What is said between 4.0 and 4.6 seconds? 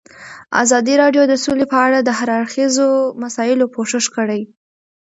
کړی.